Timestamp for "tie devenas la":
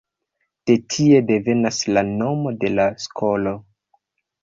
0.93-2.05